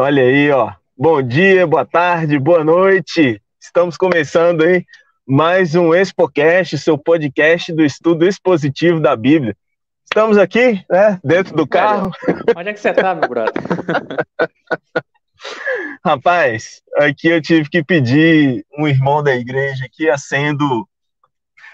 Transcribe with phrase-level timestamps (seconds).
[0.00, 0.74] Olha aí, ó.
[0.96, 3.42] Bom dia, boa tarde, boa noite.
[3.60, 4.86] Estamos começando aí
[5.26, 9.56] mais um Expocast, seu podcast do estudo expositivo da Bíblia.
[10.04, 12.12] Estamos aqui, né, dentro do carro.
[12.56, 13.52] Onde é que você tá, meu brother?
[16.06, 20.88] Rapaz, aqui eu tive que pedir um irmão da igreja aqui a senha do,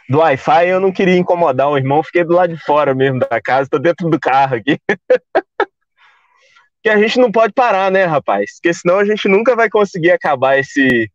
[0.08, 0.66] do Wi-Fi.
[0.66, 3.78] Eu não queria incomodar o irmão, fiquei do lado de fora mesmo da casa, tô
[3.78, 4.78] dentro do carro aqui.
[6.84, 8.56] que a gente não pode parar, né, rapaz?
[8.56, 11.10] Porque senão a gente nunca vai conseguir acabar esse,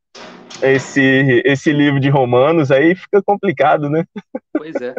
[0.64, 4.04] esse, esse livro de Romanos, aí fica complicado, né?
[4.52, 4.96] Pois é.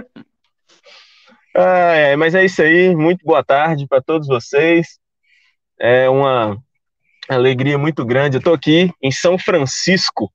[1.56, 2.16] ah, é.
[2.16, 5.00] Mas é isso aí, muito boa tarde para todos vocês.
[5.76, 6.56] É uma
[7.28, 8.36] alegria muito grande.
[8.36, 10.32] Eu estou aqui em São Francisco,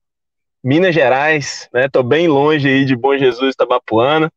[0.62, 1.88] Minas Gerais, né?
[1.88, 4.30] Tô bem longe aí de Bom Jesus Tabapuana,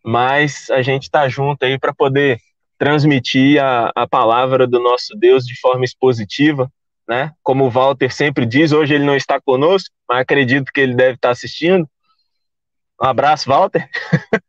[0.00, 2.38] mas a gente está junto aí para poder
[2.78, 6.70] transmitir a, a palavra do nosso Deus de forma expositiva,
[7.08, 7.32] né?
[7.42, 11.14] Como o Walter sempre diz, hoje ele não está conosco, mas acredito que ele deve
[11.14, 11.88] estar assistindo.
[13.00, 13.88] Um abraço, Walter.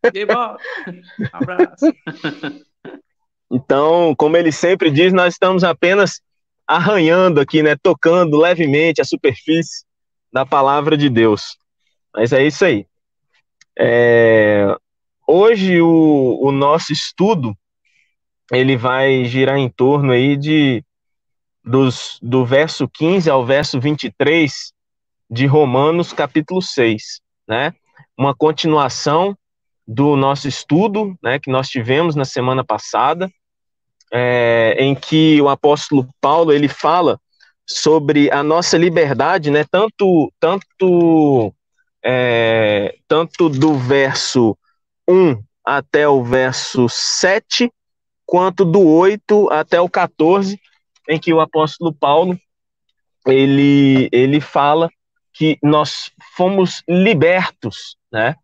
[0.03, 1.93] Um abraço.
[3.51, 6.21] Então, como ele sempre diz, nós estamos apenas
[6.67, 7.75] arranhando aqui, né?
[7.81, 9.85] Tocando levemente a superfície
[10.31, 11.57] da palavra de Deus.
[12.13, 12.87] Mas é isso aí.
[13.77, 14.75] É...
[15.27, 17.55] Hoje o, o nosso estudo
[18.51, 20.83] ele vai girar em torno aí de
[21.63, 24.71] dos, do verso 15 ao verso 23
[25.29, 27.73] de Romanos, capítulo 6, né?
[28.17, 29.35] Uma continuação
[29.87, 33.29] do nosso estudo, né, que nós tivemos na semana passada,
[34.11, 37.19] é, em que o apóstolo Paulo ele fala
[37.67, 41.53] sobre a nossa liberdade, né, tanto tanto
[42.03, 44.57] é, tanto do verso
[45.07, 47.71] 1 até o verso 7,
[48.25, 50.59] quanto do 8 até o 14,
[51.07, 52.37] em que o apóstolo Paulo
[53.25, 54.89] ele, ele fala
[55.33, 58.35] que nós fomos libertos, né?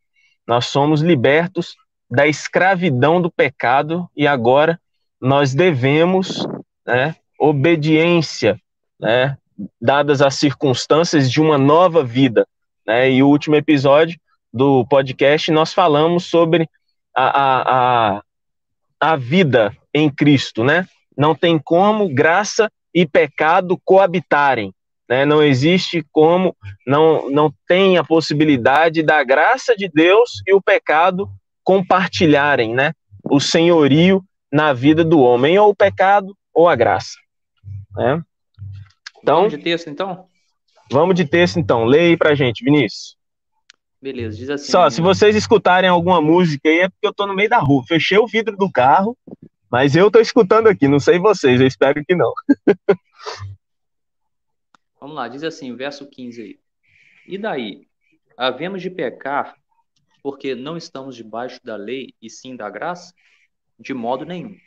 [0.46, 1.76] Nós somos libertos
[2.10, 4.80] da escravidão do pecado e agora
[5.20, 6.46] nós devemos,
[6.86, 8.60] né, obediência,
[9.00, 9.38] né,
[9.80, 12.46] dadas as circunstâncias de uma nova vida,
[12.86, 13.10] né?
[13.10, 14.20] E o último episódio
[14.52, 16.68] do podcast nós falamos sobre
[17.16, 17.62] a, a,
[18.18, 18.24] a,
[19.02, 20.88] a vida em Cristo, né?
[21.18, 24.74] Não tem como graça e pecado coabitarem.
[25.10, 25.26] Né?
[25.26, 31.30] Não existe como, não, não tem a possibilidade da graça de Deus e o pecado
[31.64, 32.94] compartilharem né?
[33.26, 37.18] o senhorio na vida do homem, ou o pecado ou a graça.
[37.96, 38.22] Né?
[39.22, 40.26] Então, vamos de texto, então?
[40.92, 41.86] Vamos de texto, então.
[41.86, 43.16] Leia aí pra gente, Vinícius.
[44.02, 44.72] Beleza, diz assim.
[44.72, 47.84] Só, se vocês escutarem alguma música aí, é porque eu tô no meio da rua.
[47.88, 49.16] Fechei o vidro do carro
[49.72, 52.34] mas eu estou escutando aqui, não sei vocês, eu espero que não.
[55.00, 56.60] Vamos lá, diz assim, verso 15 aí.
[57.26, 57.88] E daí?
[58.36, 59.56] Havemos de pecar
[60.22, 63.14] porque não estamos debaixo da lei e sim da graça?
[63.80, 64.58] De modo nenhum.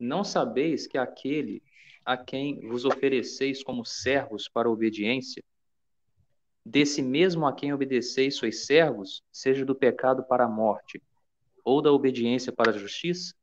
[0.00, 1.62] Não sabeis que aquele
[2.02, 5.42] a quem vos ofereceis como servos para obediência,
[6.64, 11.02] desse mesmo a quem obedeceis sois servos, seja do pecado para a morte,
[11.64, 13.34] ou da obediência para a justiça?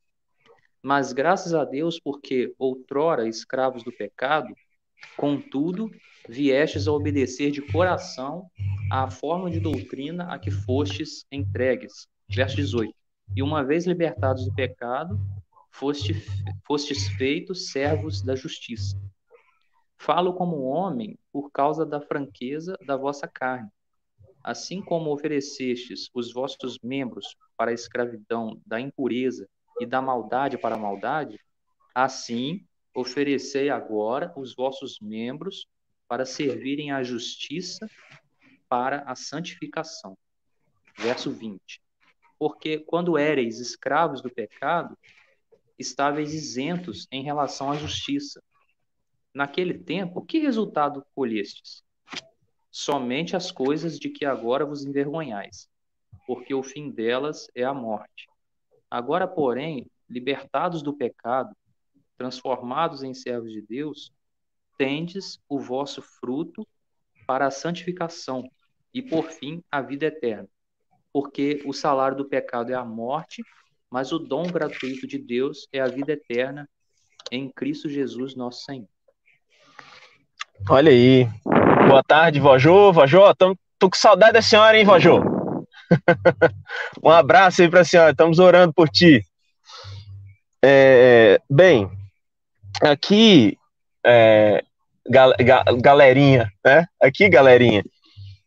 [0.82, 4.54] Mas graças a Deus, porque outrora escravos do pecado,
[5.16, 5.92] contudo,
[6.28, 8.50] viestes a obedecer de coração
[8.92, 12.08] à forma de doutrina a que fostes entregues.
[12.30, 12.94] Verso 18.
[13.36, 15.20] E uma vez libertados do pecado,
[15.72, 16.14] foste,
[16.66, 19.00] fostes feitos servos da justiça.
[20.04, 23.70] Falo como homem por causa da franqueza da vossa carne.
[24.44, 29.48] Assim como oferecestes os vossos membros para a escravidão da impureza
[29.80, 31.40] e da maldade para a maldade,
[31.94, 35.68] assim oferecei agora os vossos membros
[36.08, 37.88] para servirem à justiça
[38.68, 40.18] para a santificação.
[40.98, 41.80] Verso 20.
[42.40, 44.98] Porque quando éreis escravos do pecado,
[45.78, 48.42] estáveis isentos em relação à justiça.
[49.34, 51.84] Naquele tempo, que resultado colhestes?
[52.70, 55.70] Somente as coisas de que agora vos envergonhais,
[56.28, 58.28] porque o fim delas é a morte.
[58.90, 61.56] Agora, porém, libertados do pecado,
[62.18, 64.12] transformados em servos de Deus,
[64.78, 66.68] tendes o vosso fruto
[67.26, 68.50] para a santificação
[68.94, 70.50] e, por fim, a vida eterna.
[71.14, 73.44] Porque o salário do pecado é a morte,
[73.90, 76.70] mas o dom gratuito de Deus é a vida eterna
[77.32, 78.90] em Cristo Jesus, nosso Senhor.
[80.70, 81.28] Olha aí.
[81.88, 82.94] Boa tarde, Vojô.
[82.94, 85.22] Vojô, tô, tô com saudade da senhora, hein, Vojô?
[87.04, 89.24] um abraço aí para a senhora, estamos orando por ti.
[90.64, 91.90] É, bem,
[92.82, 93.58] aqui
[94.06, 94.64] é,
[95.10, 96.86] gal, gal, galerinha, né?
[97.02, 97.84] Aqui, galerinha.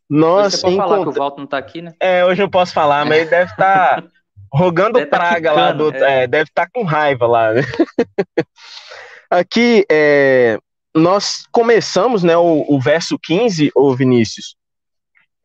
[0.08, 1.92] Nós você pode falar que o Walter não tá aqui, né?
[2.00, 4.08] É, hoje eu posso falar, mas ele deve estar tá
[4.52, 5.94] rogando deve tá praga tá lá do.
[5.94, 6.22] É.
[6.22, 7.62] É, deve estar tá com raiva lá, né?
[9.30, 10.58] aqui, é,
[10.94, 14.56] nós começamos, né, o, o verso 15, ô Vinícius,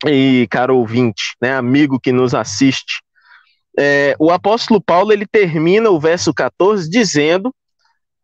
[0.06, 3.02] e caro ouvinte, né, amigo que nos assiste,
[3.78, 7.54] é, o apóstolo Paulo ele termina o verso 14 dizendo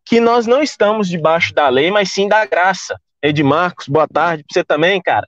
[0.04, 3.00] que nós não estamos debaixo da lei, mas sim da graça.
[3.22, 5.26] Edmarcos, boa tarde para você também, cara.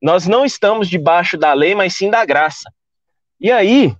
[0.00, 2.72] Nós não estamos debaixo da lei, mas sim da graça.
[3.38, 3.94] E aí,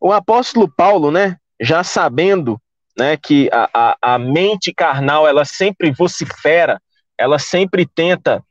[0.00, 2.60] o apóstolo Paulo, né, já sabendo
[2.98, 6.82] né, que a, a, a mente carnal ela sempre vocifera,
[7.16, 8.44] ela sempre tenta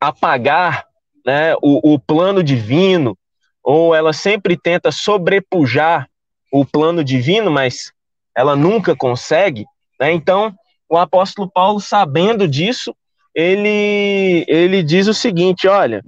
[0.00, 0.86] apagar
[1.24, 3.16] né, o, o plano divino,
[3.62, 6.08] ou ela sempre tenta sobrepujar
[6.52, 7.92] o plano divino, mas
[8.34, 9.64] ela nunca consegue.
[10.00, 10.12] Né?
[10.12, 10.52] Então,
[10.88, 12.94] o apóstolo Paulo, sabendo disso,
[13.32, 16.02] ele, ele diz o seguinte: olha,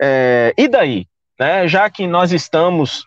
[0.00, 1.06] é, e daí?
[1.40, 1.66] Né?
[1.66, 3.04] Já que nós estamos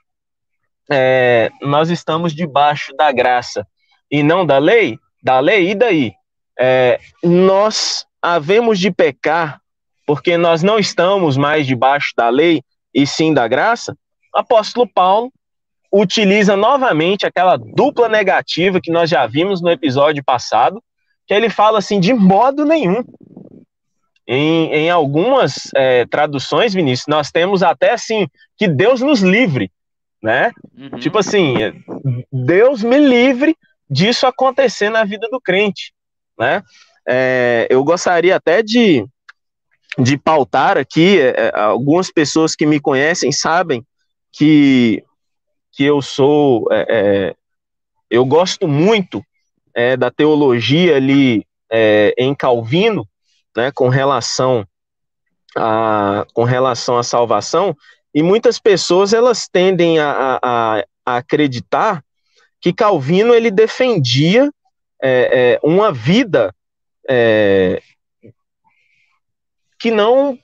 [0.90, 3.68] é, nós estamos debaixo da graça
[4.16, 6.14] e não da lei, da lei, e daí?
[6.58, 9.60] É, nós havemos de pecar
[10.08, 12.62] porque nós não estamos mais debaixo da lei
[12.94, 13.98] e sim da graça?
[14.34, 15.34] O apóstolo Paulo
[15.92, 20.82] utiliza novamente aquela dupla negativa que nós já vimos no episódio passado,
[21.28, 23.04] que ele fala assim, de modo nenhum.
[24.28, 28.28] Em, em algumas é, traduções, Vinícius, nós temos até assim,
[28.58, 29.70] que Deus nos livre,
[30.24, 30.52] né?
[30.76, 31.00] Uhum.
[31.00, 31.56] Tipo assim,
[32.32, 33.56] Deus me livre
[33.90, 35.94] disso acontecer na vida do crente,
[36.38, 36.64] né?
[37.08, 39.06] É, eu gostaria até de,
[39.98, 43.86] de pautar aqui, é, é algumas pessoas que me conhecem sabem
[44.32, 45.04] que
[45.76, 47.36] que eu sou, é, é,
[48.10, 49.22] eu gosto muito
[49.74, 51.46] é, da teologia ali
[52.18, 53.06] em Calvino,
[53.58, 54.66] né, com relação
[55.58, 57.76] a, com relação à salvação,
[58.14, 62.02] e muitas pessoas elas tendem a, a, a acreditar
[62.62, 64.52] que Calvino ele defendia
[65.02, 66.54] é, é, uma vida
[69.78, 70.40] que não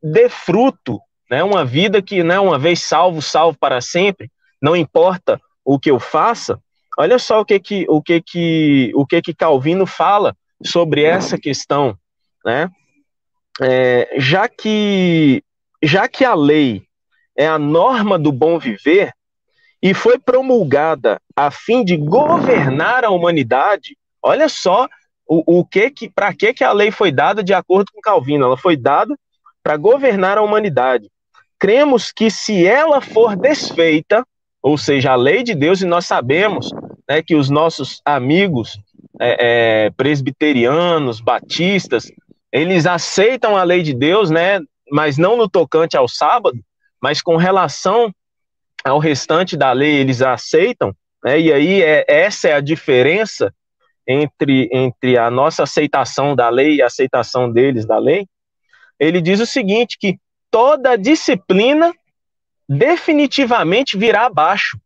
[0.00, 4.30] dê fruto, né, uma vida que, né, uma vez salvo, salvo para sempre,
[4.62, 6.60] não importa o que eu faça,
[6.98, 11.38] olha só o que que, o que, que, o que, que Calvino fala sobre essa
[11.38, 11.96] questão,
[12.44, 12.70] né?
[13.60, 15.42] É, já que
[15.82, 16.82] já que a lei
[17.36, 19.12] é a norma do bom viver
[19.84, 24.88] e foi promulgada a fim de governar a humanidade, olha só
[25.28, 28.46] o, o que que para que que a lei foi dada de acordo com Calvino?
[28.46, 29.14] Ela foi dada
[29.62, 31.10] para governar a humanidade.
[31.58, 34.26] Cremos que se ela for desfeita,
[34.62, 36.70] ou seja, a lei de Deus, e nós sabemos
[37.06, 38.80] né, que os nossos amigos
[39.20, 39.36] é,
[39.86, 42.10] é, presbiterianos, batistas,
[42.50, 44.60] eles aceitam a lei de Deus, né,
[44.90, 46.58] mas não no tocante ao sábado,
[47.02, 48.10] mas com relação
[48.84, 50.94] ao restante da lei, eles aceitam,
[51.24, 53.52] né, e aí é, essa é a diferença
[54.06, 58.26] entre, entre a nossa aceitação da lei e a aceitação deles da lei.
[59.00, 60.18] Ele diz o seguinte, que
[60.50, 61.92] toda disciplina
[62.68, 64.78] definitivamente virá abaixo.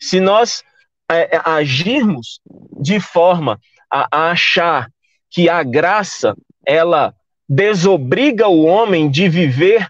[0.00, 0.62] Se nós
[1.10, 2.40] é, é, agirmos
[2.80, 3.58] de forma
[3.90, 4.90] a, a achar
[5.30, 6.34] que a graça
[6.66, 7.14] ela
[7.48, 9.88] desobriga o homem de viver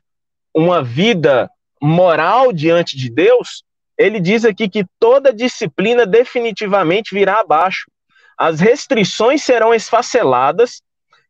[0.55, 3.65] uma vida moral diante de Deus,
[3.97, 7.91] ele diz aqui que toda disciplina definitivamente virá abaixo.
[8.37, 10.81] As restrições serão esfaceladas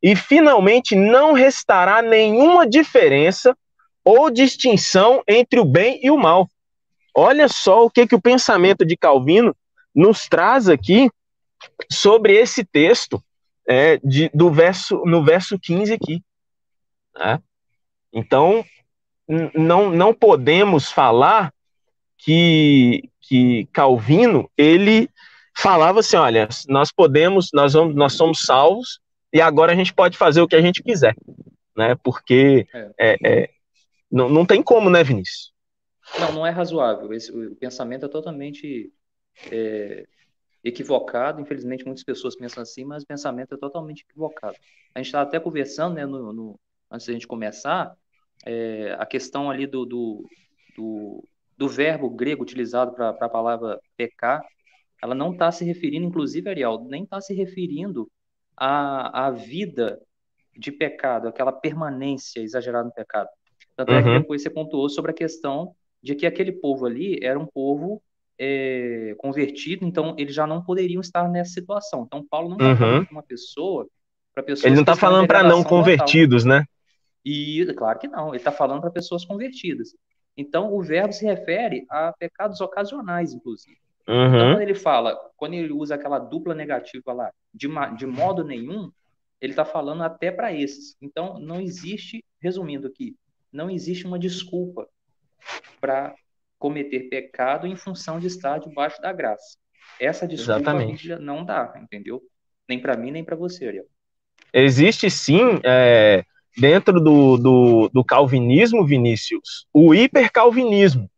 [0.02, 3.56] e finalmente não restará nenhuma diferença
[4.04, 6.48] ou distinção entre o bem e o mal.
[7.14, 9.56] Olha só o que, que o pensamento de Calvino
[9.94, 11.10] nos traz aqui
[11.90, 13.22] sobre esse texto
[13.66, 16.22] é, de, do verso, no verso 15 aqui.
[17.16, 17.40] Né?
[18.12, 18.64] Então,
[19.54, 21.52] não, não podemos falar
[22.16, 25.08] que, que Calvino, ele
[25.56, 29.00] falava assim, olha, nós podemos, nós, vamos, nós somos salvos
[29.32, 31.14] e agora a gente pode fazer o que a gente quiser,
[31.76, 31.94] né?
[32.02, 32.90] Porque é.
[32.98, 33.50] É, é,
[34.10, 35.52] não, não tem como, né, Vinícius?
[36.18, 37.12] Não, não é razoável.
[37.12, 38.90] Esse, o pensamento é totalmente
[39.50, 40.06] é,
[40.64, 41.40] equivocado.
[41.40, 44.56] Infelizmente, muitas pessoas pensam assim, mas o pensamento é totalmente equivocado.
[44.94, 47.94] A gente estava até conversando, né, no, no, antes da gente começar,
[48.44, 50.28] é, a questão ali do, do,
[50.76, 54.42] do, do verbo grego utilizado para a palavra pecar,
[55.02, 58.10] ela não está se referindo, inclusive, Ariel, nem está se referindo
[58.56, 60.00] à, à vida
[60.56, 63.28] de pecado, aquela permanência exagerada no pecado.
[63.76, 63.98] Tanto uhum.
[63.98, 64.20] é que uhum.
[64.20, 68.02] depois você pontuou sobre a questão de que aquele povo ali era um povo
[68.38, 72.04] é, convertido, então eles já não poderiam estar nessa situação.
[72.06, 72.76] Então Paulo não está uhum.
[72.76, 73.86] falando com uma pessoa
[74.34, 74.64] para pessoas.
[74.64, 76.60] Ele não está falando para não convertidos, total.
[76.60, 76.66] né?
[77.24, 79.94] E claro que não, ele está falando para pessoas convertidas.
[80.36, 83.78] Então, o verbo se refere a pecados ocasionais, inclusive.
[84.06, 84.26] Uhum.
[84.26, 88.90] Então, quando ele fala, quando ele usa aquela dupla negativa lá, de, de modo nenhum,
[89.40, 90.96] ele está falando até para esses.
[91.00, 93.16] Então, não existe, resumindo aqui,
[93.52, 94.88] não existe uma desculpa
[95.80, 96.14] para
[96.58, 99.56] cometer pecado em função de estar debaixo da graça.
[100.00, 101.16] Essa desculpa Exatamente.
[101.16, 102.22] não dá, entendeu?
[102.68, 103.86] Nem para mim, nem para você, Ariel.
[104.52, 106.24] Existe sim, é,
[106.56, 111.08] dentro do, do, do, calvinismo, Vinícius, o hipercalvinismo.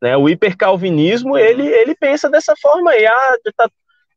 [0.00, 0.16] Né?
[0.16, 3.70] O hipercalvinismo, ele, ele pensa dessa forma aí, ah, tá,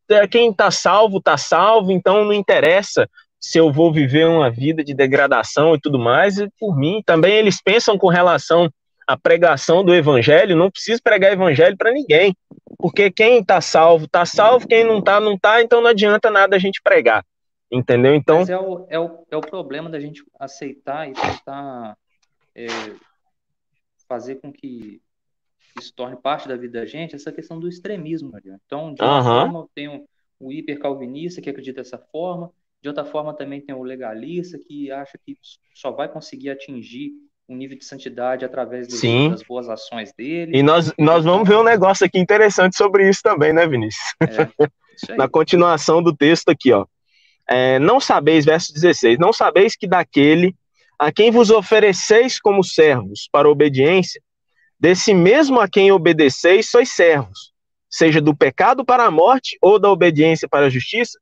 [0.10, 3.10] é, quem está salvo, está salvo, então não interessa
[3.44, 7.34] se eu vou viver uma vida de degradação e tudo mais, e por mim, também
[7.34, 8.70] eles pensam com relação
[9.06, 12.34] à pregação do evangelho, não precisa pregar evangelho para ninguém,
[12.78, 16.56] porque quem está salvo, está salvo, quem não está, não está, então não adianta nada
[16.56, 17.22] a gente pregar,
[17.74, 18.14] entendeu?
[18.16, 18.40] Então...
[18.40, 21.98] Mas é o, é o, é o problema da gente aceitar e tentar
[22.56, 22.68] é,
[24.08, 25.02] fazer com que
[25.80, 28.32] isso torne parte da vida da gente, essa questão do extremismo.
[28.66, 29.24] Então, de uma uhum.
[29.24, 30.08] forma, tem o,
[30.40, 32.52] o hipercalvinista que acredita dessa forma,
[32.82, 35.38] de outra forma, também tem o legalista que acha que
[35.74, 37.14] só vai conseguir atingir
[37.48, 40.58] um nível de santidade através do, das boas ações dele.
[40.58, 44.14] E nós, nós vamos ver um negócio aqui interessante sobre isso também, né, Vinícius?
[44.22, 44.68] É,
[45.18, 46.86] Na continuação do texto aqui, ó.
[47.50, 50.56] É, não sabeis, verso 16, não sabeis que daquele
[50.98, 54.22] a quem vos ofereceis como servos para obediência,
[54.80, 57.52] desse mesmo a quem obedeceis sois servos,
[57.90, 61.20] seja do pecado para a morte ou da obediência para a justiça,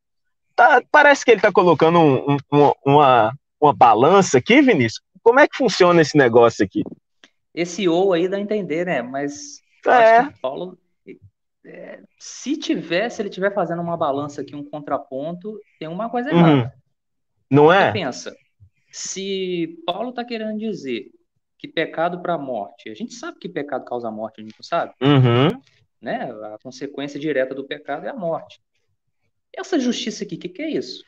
[0.56, 5.02] Tá, parece que ele está colocando um, um, uma, uma balança aqui, Vinícius.
[5.24, 6.84] Como é que funciona esse negócio aqui?
[7.54, 9.02] Esse ou aí dá a entender, né?
[9.02, 10.30] Mas é.
[10.42, 10.78] Paulo,
[11.66, 16.32] é, se tiver, se ele estiver fazendo uma balança aqui, um contraponto, tem uma coisa
[16.32, 16.40] uhum.
[16.40, 16.74] errada.
[17.50, 17.88] Não é?
[17.88, 18.36] Você pensa,
[18.92, 21.12] se Paulo está querendo dizer
[21.58, 24.64] que pecado para a morte, a gente sabe que pecado causa morte, a gente não
[24.64, 24.94] sabe?
[25.02, 25.62] Uhum.
[26.02, 26.24] Né?
[26.54, 28.60] A consequência direta do pecado é a morte.
[29.56, 31.04] Essa justiça aqui, o que, que é isso?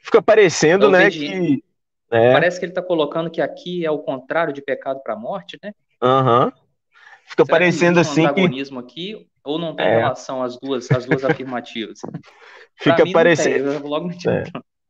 [0.00, 1.62] Fica parecendo, né, que...
[2.10, 2.32] É.
[2.32, 5.58] Parece que ele está colocando que aqui é o contrário de pecado para a morte,
[5.62, 5.72] né?
[6.00, 6.46] Aham.
[6.46, 6.52] Uhum.
[7.24, 9.14] Fica Será parecendo que assim um antagonismo que...
[9.14, 9.98] aqui ou não tem é.
[9.98, 11.98] relação as duas as duas afirmativas?
[12.76, 13.70] Fica parecendo.
[14.28, 14.44] É.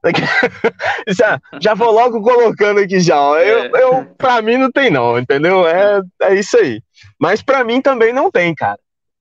[1.12, 3.20] já, já vou logo colocando aqui já.
[3.20, 3.38] Ó.
[3.38, 3.82] Eu, é.
[3.82, 5.66] eu, pra mim não tem não, entendeu?
[5.66, 6.82] É, é isso aí.
[7.18, 8.78] Mas para mim também não tem, cara.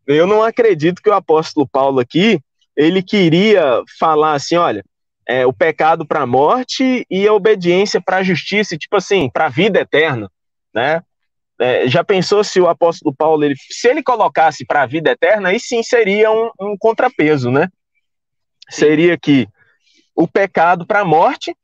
[0.08, 2.40] Eu não acredito que o apóstolo Paulo aqui
[2.76, 4.84] ele queria falar assim, olha,
[5.28, 9.46] é, o pecado para a morte e a obediência para a justiça, tipo assim, para
[9.46, 10.30] a vida eterna,
[10.74, 11.02] né?
[11.62, 15.50] É, já pensou se o apóstolo Paulo, ele, se ele colocasse para a vida eterna,
[15.50, 17.70] aí sim seria um, um contrapeso, né?
[18.70, 18.80] Sim.
[18.80, 19.48] Seria que
[20.16, 21.56] o pecado para a morte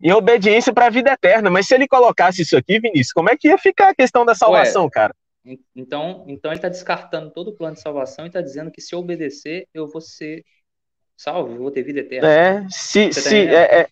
[0.00, 1.50] e a obediência para a vida eterna.
[1.50, 4.34] Mas se ele colocasse isso aqui, Vinícius, como é que ia ficar a questão da
[4.34, 5.14] salvação, Ué, cara?
[5.74, 8.94] Então, então ele está descartando todo o plano de salvação e está dizendo que se
[8.94, 10.44] eu obedecer, eu vou ser
[11.16, 12.28] salvo, eu vou ter vida eterna.
[12.28, 13.86] É, se, tá se é, é,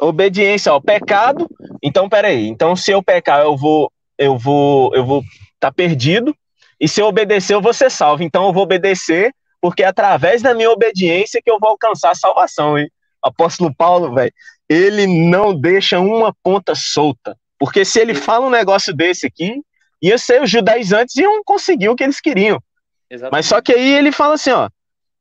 [0.00, 1.48] obediência ao pecado,
[1.82, 6.34] então peraí, então se eu pecar, eu vou, eu vou, eu vou estar tá perdido,
[6.80, 8.22] e se eu obedecer, eu vou ser salvo.
[8.22, 12.14] Então eu vou obedecer, porque é através da minha obediência que eu vou alcançar a
[12.14, 12.90] salvação, hein?
[13.22, 14.32] Apóstolo Paulo, velho,
[14.68, 17.36] ele não deixa uma ponta solta.
[17.58, 19.62] Porque se ele fala um negócio desse aqui,
[20.02, 22.60] ia ser os judaizantes iam conseguir o que eles queriam.
[23.08, 23.32] Exatamente.
[23.32, 24.68] Mas só que aí ele fala assim, ó,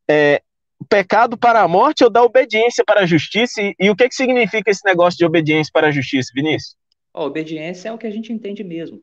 [0.09, 0.41] é,
[0.89, 4.15] pecado para a morte ou da obediência para a justiça, e, e, o que, que
[4.15, 6.75] significa esse negócio de obediência para a justiça, Vinícius?
[7.13, 9.01] Ó, obediência é o que a gente entende mesmo.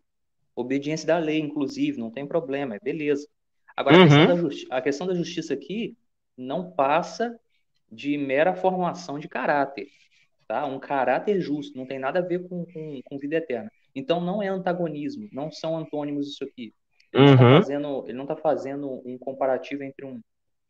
[0.55, 3.27] Obediência da lei, inclusive, não tem problema, é beleza.
[3.77, 4.03] Agora, uhum.
[4.03, 5.97] a, questão da a questão da justiça aqui
[6.37, 7.39] não passa
[7.91, 9.89] de mera formação de caráter.
[10.47, 10.67] Tá?
[10.67, 13.71] Um caráter justo, não tem nada a ver com, com, com vida eterna.
[13.95, 16.75] Então não é antagonismo, não são antônimos isso aqui.
[17.13, 17.29] Ele uhum.
[17.29, 20.21] não está fazendo, ele não tá fazendo um comparativo entre um,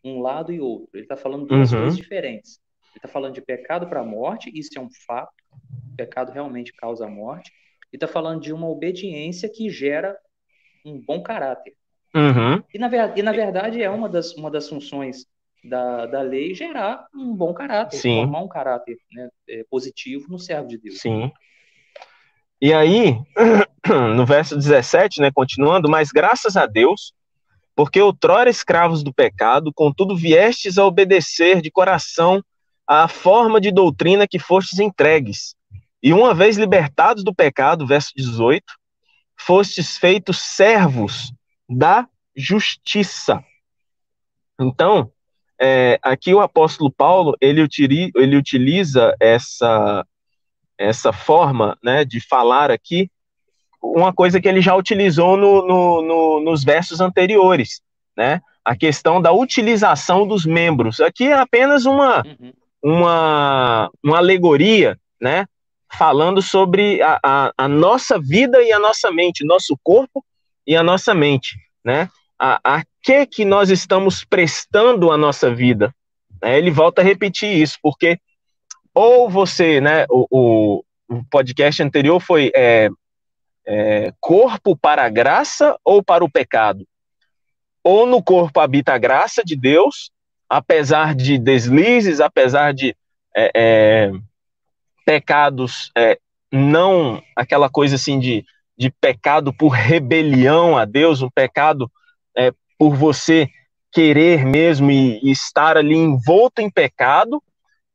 [0.05, 0.89] um lado e outro.
[0.95, 1.81] Ele está falando duas uhum.
[1.81, 2.61] coisas diferentes.
[2.91, 5.33] Ele está falando de pecado para a morte, isso é um fato.
[6.01, 7.53] Pecado realmente causa a morte.
[7.93, 10.17] E está falando de uma obediência que gera
[10.85, 11.75] um bom caráter.
[12.15, 12.63] Uhum.
[12.73, 15.27] E, na, e, na, verdade, é uma das, uma das funções
[15.63, 18.23] da, da lei gerar um bom caráter, Sim.
[18.23, 21.01] formar um caráter né, é, positivo no servo de Deus.
[21.01, 21.31] Sim.
[22.61, 23.19] E aí,
[24.17, 27.13] no verso 17, né, continuando, mas graças a Deus,
[27.77, 32.43] porque outrora escravos do pecado, contudo viestes a obedecer de coração
[32.87, 35.55] à forma de doutrina que fostes entregues.
[36.03, 38.65] E uma vez libertados do pecado, verso 18,
[39.37, 41.33] fostes feitos servos
[41.69, 43.43] da justiça.
[44.59, 45.11] Então,
[45.61, 50.05] é, aqui o apóstolo Paulo ele, utiliza, ele utiliza essa
[50.81, 53.11] essa forma né, de falar aqui,
[53.83, 57.83] uma coisa que ele já utilizou no, no, no, nos versos anteriores,
[58.17, 58.41] né?
[58.65, 61.01] A questão da utilização dos membros.
[61.01, 62.53] Aqui é apenas uma, uhum.
[62.83, 65.47] uma, uma alegoria, né?
[65.93, 70.25] Falando sobre a, a, a, nossa vida e a nossa mente, nosso corpo
[70.67, 72.09] e a nossa mente, né?
[72.39, 75.95] A, a que que nós estamos prestando a nossa vida?
[76.43, 78.19] É, ele volta a repetir isso, porque
[78.95, 80.27] ou você, né, o,
[81.09, 82.89] o, podcast anterior foi é,
[83.67, 86.87] é, corpo para a graça ou para o pecado?
[87.83, 90.11] Ou no corpo habita a graça de Deus,
[90.49, 92.95] apesar de deslizes, apesar de
[93.35, 94.13] é, é
[95.05, 96.19] pecados, é,
[96.53, 98.45] não aquela coisa assim de,
[98.77, 101.91] de pecado por rebelião a Deus, um pecado
[102.37, 103.49] é, por você
[103.93, 107.43] querer mesmo e, e estar ali envolto em pecado,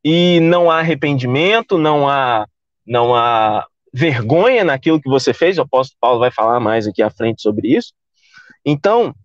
[0.04, 2.46] e não há arrependimento, não há,
[2.86, 5.58] não há vergonha naquilo que você fez.
[5.58, 7.92] O apóstolo Paulo vai falar mais aqui à frente sobre isso.
[8.64, 9.16] Então,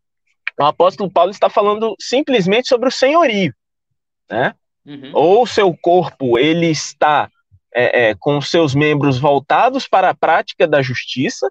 [0.58, 3.52] o apóstolo Paulo está falando simplesmente sobre o senhorio,
[4.30, 4.54] né?
[4.86, 5.10] Uhum.
[5.12, 7.30] Ou seu corpo ele está
[7.74, 11.50] é, é, com seus membros voltados para a prática da justiça,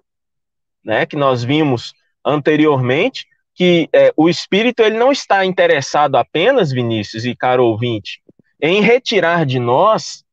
[0.84, 1.06] né?
[1.06, 1.92] Que nós vimos
[2.24, 8.22] anteriormente que é, o espírito ele não está interessado apenas, Vinícius e caro ouvinte,
[8.60, 10.24] em retirar de nós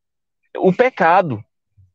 [0.56, 1.44] o pecado,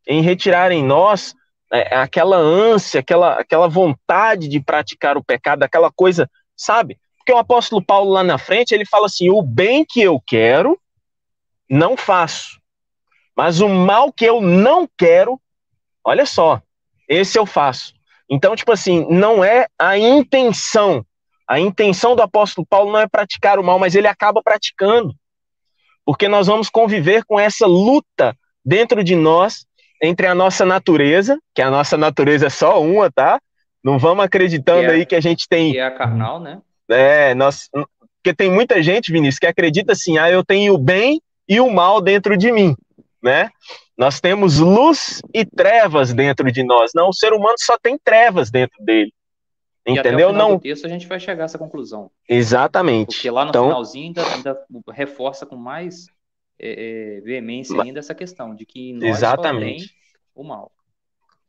[0.07, 1.35] em retirar em nós
[1.73, 6.99] é, aquela ânsia, aquela, aquela vontade de praticar o pecado, aquela coisa, sabe?
[7.17, 10.79] Porque o apóstolo Paulo lá na frente, ele fala assim: o bem que eu quero,
[11.71, 12.61] não faço.
[13.37, 15.41] Mas o mal que eu não quero,
[16.05, 16.61] olha só,
[17.09, 17.95] esse eu faço.
[18.29, 21.05] Então, tipo assim, não é a intenção.
[21.49, 25.15] A intenção do apóstolo Paulo não é praticar o mal, mas ele acaba praticando
[26.05, 29.67] porque nós vamos conviver com essa luta dentro de nós
[30.03, 33.41] entre a nossa natureza, que a nossa natureza é só uma, tá?
[33.83, 35.73] Não vamos acreditando é, aí que a gente tem.
[35.73, 36.61] Que é a carnal, né?
[36.89, 37.69] É, nós.
[38.17, 41.71] Porque tem muita gente, Vinícius, que acredita assim: ah, eu tenho o bem e o
[41.71, 42.77] mal dentro de mim,
[43.23, 43.51] né?
[43.97, 46.93] Nós temos luz e trevas dentro de nós.
[46.95, 49.13] Não, o ser humano só tem trevas dentro dele.
[49.87, 50.31] Entendeu?
[50.31, 50.61] E não.
[50.63, 52.11] Isso a gente vai chegar a essa conclusão.
[52.29, 53.17] Exatamente.
[53.17, 53.67] Porque lá no então...
[53.67, 56.07] finalzinho ainda, ainda reforça com mais
[56.59, 59.83] é, é, veemência ainda essa questão de que nós Exatamente.
[59.83, 59.97] só tem
[60.35, 60.73] o mal.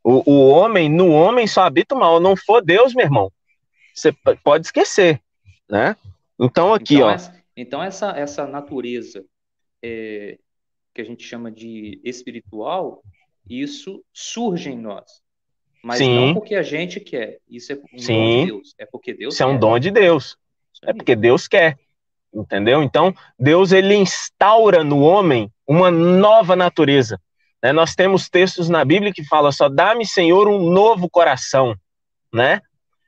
[0.02, 2.20] O, o homem, no homem só habita o mal.
[2.20, 3.32] Não for Deus, meu irmão.
[3.94, 5.20] Você pode esquecer,
[5.68, 5.96] né?
[6.38, 7.10] Então aqui, então, ó.
[7.12, 9.24] Essa, então essa essa natureza
[9.80, 10.36] é,
[10.94, 13.02] que a gente chama de espiritual,
[13.48, 15.22] isso surge em nós.
[15.82, 16.14] Mas Sim.
[16.14, 17.38] não porque a gente quer.
[17.48, 18.14] Isso é um Sim.
[18.16, 18.74] dom de Deus.
[18.78, 19.50] É porque Deus Isso quer.
[19.50, 20.36] é um dom de Deus.
[20.82, 21.78] É porque Deus quer.
[22.32, 22.82] Entendeu?
[22.82, 27.20] Então, Deus ele instaura no homem uma nova natureza.
[27.62, 27.72] Né?
[27.72, 31.76] Nós temos textos na Bíblia que falam só dá-me, Senhor, um novo coração,
[32.32, 32.60] né?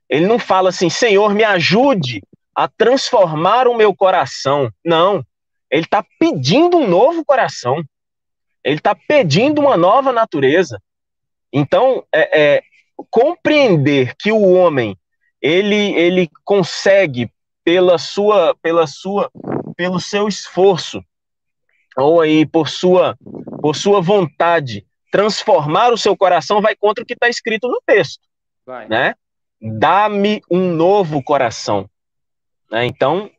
[0.08, 2.22] Ele não fala assim, Senhor, me ajude
[2.54, 4.70] a transformar o meu coração.
[4.84, 5.24] Não.
[5.76, 7.84] Ele está pedindo um novo coração.
[8.64, 10.80] Ele está pedindo uma nova natureza.
[11.52, 12.62] Então, é, é,
[13.10, 14.96] compreender que o homem
[15.38, 17.30] ele, ele consegue
[17.62, 19.30] pela sua pela sua
[19.76, 21.04] pelo seu esforço
[21.94, 23.14] ou aí por sua
[23.60, 28.22] por sua vontade transformar o seu coração vai contra o que está escrito no texto,
[28.64, 28.88] vai.
[28.88, 29.14] né?
[29.60, 31.90] Dá-me um novo coração,
[32.70, 32.86] né?
[32.86, 33.30] Então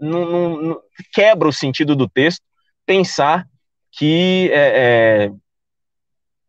[0.00, 2.42] não, não, não, quebra o sentido do texto
[2.86, 3.46] pensar
[3.92, 5.30] que é, é,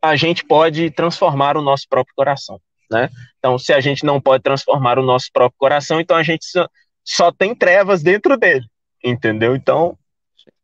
[0.01, 2.59] a gente pode transformar o nosso próprio coração,
[2.89, 3.09] né?
[3.37, 6.67] Então, se a gente não pode transformar o nosso próprio coração, então a gente só,
[7.03, 8.65] só tem trevas dentro dele,
[9.03, 9.55] entendeu?
[9.55, 9.97] Então,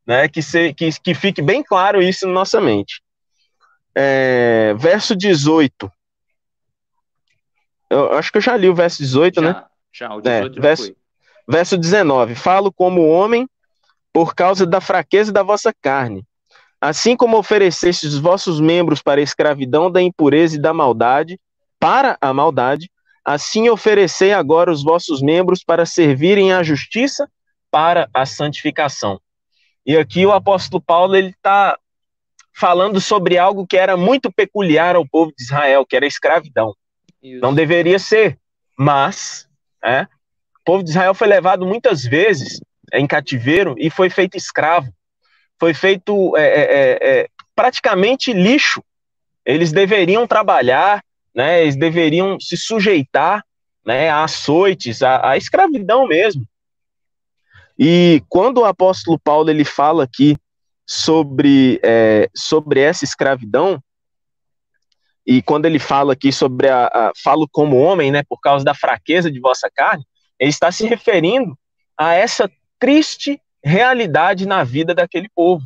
[0.05, 3.01] né, que, se, que, que fique bem claro isso na nossa mente.
[3.93, 5.91] É, verso 18.
[7.89, 9.65] Eu acho que eu já li o verso 18, já, né?
[9.91, 10.95] Já, o 18 é, verso, foi.
[11.47, 12.35] verso 19.
[12.35, 13.47] Falo como homem
[14.11, 16.25] por causa da fraqueza da vossa carne
[16.79, 21.39] Assim como oferecestes os vossos membros para a escravidão da impureza e da maldade,
[21.79, 22.89] para a maldade,
[23.25, 27.27] assim oferecei agora os vossos membros para servirem à justiça,
[27.71, 29.19] para a santificação.
[29.85, 31.77] E aqui o apóstolo Paulo ele está
[32.53, 36.75] falando sobre algo que era muito peculiar ao povo de Israel, que era a escravidão.
[37.21, 37.41] Isso.
[37.41, 38.37] Não deveria ser,
[38.77, 39.47] mas
[39.83, 42.59] é, o povo de Israel foi levado muitas vezes
[42.93, 44.91] em cativeiro e foi feito escravo
[45.59, 48.83] foi feito é, é, é, é, praticamente lixo.
[49.45, 53.43] Eles deveriam trabalhar, né, eles deveriam se sujeitar
[53.85, 56.45] né, a açoites, a, a escravidão mesmo.
[57.79, 60.35] E quando o apóstolo Paulo ele fala aqui
[60.85, 63.81] sobre, é, sobre essa escravidão,
[65.25, 68.73] e quando ele fala aqui sobre a, a, falo como homem, né, por causa da
[68.73, 70.05] fraqueza de vossa carne,
[70.39, 71.57] ele está se referindo
[71.97, 75.65] a essa triste realidade na vida daquele povo,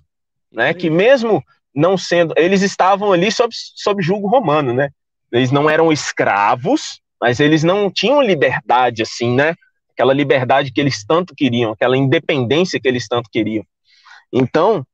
[0.52, 1.44] né, que mesmo
[1.74, 4.90] não sendo, eles estavam ali sob, sob julgo romano, né,
[5.32, 9.56] eles não eram escravos, mas eles não tinham liberdade assim, né,
[9.94, 13.64] aquela liberdade que eles tanto queriam, aquela independência que eles tanto queriam.
[14.34, 14.86] Então,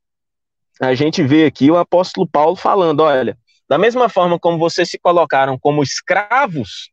[0.80, 3.38] a gente vê aqui o apóstolo Paulo falando, olha,
[3.70, 6.92] da mesma forma como vocês se colocaram como escravos,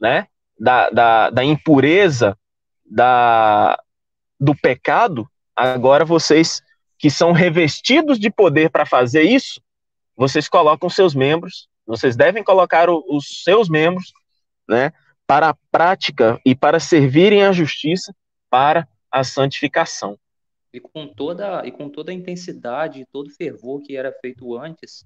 [0.00, 0.26] né,
[0.58, 2.36] da, da, da impureza,
[2.84, 3.78] da,
[4.44, 6.62] do pecado, agora vocês
[6.98, 9.60] que são revestidos de poder para fazer isso,
[10.16, 14.12] vocês colocam seus membros, vocês devem colocar o, os seus membros,
[14.68, 14.92] né,
[15.26, 18.14] para a prática e para servirem a justiça
[18.48, 20.18] para a santificação.
[20.72, 25.04] E com toda e com toda a intensidade e todo fervor que era feito antes,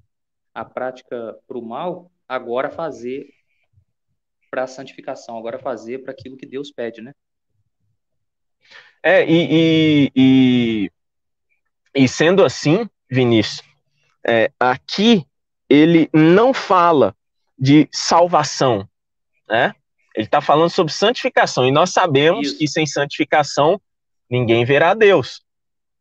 [0.55, 3.29] a prática para o mal, agora fazer
[4.51, 7.13] para a santificação, agora fazer para aquilo que Deus pede, né?
[9.11, 10.93] É, e, e, e,
[11.95, 13.63] e sendo assim, Vinícius,
[14.23, 15.25] é, aqui
[15.67, 17.17] ele não fala
[17.59, 18.87] de salvação,
[19.49, 19.75] né?
[20.15, 22.59] Ele está falando sobre santificação, e nós sabemos Isso.
[22.59, 23.81] que sem santificação
[24.29, 25.41] ninguém verá Deus,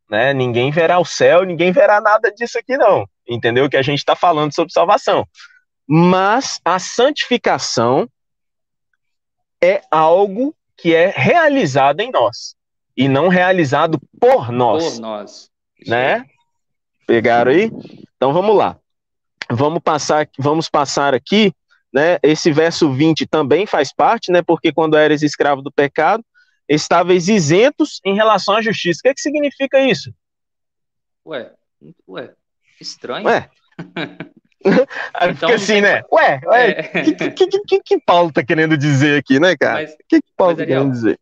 [0.10, 0.34] né?
[0.34, 3.70] Ninguém verá o céu, ninguém verá nada disso aqui, não entendeu?
[3.70, 5.26] Que a gente está falando sobre salvação.
[5.88, 8.10] Mas a santificação
[9.64, 12.57] é algo que é realizado em nós
[12.98, 14.96] e não realizado por nós.
[14.96, 15.52] Por nós.
[15.86, 16.26] Né?
[17.06, 17.72] Pegaram aí?
[18.16, 18.78] Então vamos lá.
[19.50, 21.54] Vamos passar, vamos passar aqui,
[21.94, 22.18] né?
[22.24, 24.42] Esse verso 20 também faz parte, né?
[24.42, 26.26] Porque quando eres escravo do pecado,
[26.68, 29.00] estáveis isentos em relação à justiça.
[29.00, 30.12] O que, é que significa isso?
[31.26, 31.52] Ué,
[32.08, 32.34] ué,
[32.82, 33.26] Estranho.
[33.26, 33.50] Ué.
[35.30, 36.04] então, assim, né?
[36.12, 37.04] Ué, ué, é...
[37.04, 39.86] que, que, que, que, Paulo tá querendo dizer aqui, né, cara?
[39.86, 41.20] O que, que Paulo mas, tá querendo dizer?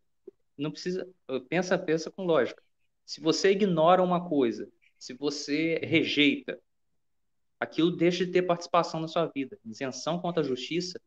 [0.58, 1.06] Não precisa.
[1.50, 2.62] Pensa, pensa com lógica.
[3.06, 6.60] Se você ignora uma coisa, se você rejeita,
[7.60, 9.58] aquilo deixa de ter participação na sua vida.
[9.66, 11.00] Isenção contra a justiça.